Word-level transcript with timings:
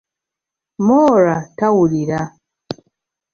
Moraa 0.85 1.41
tawulira. 1.57 2.19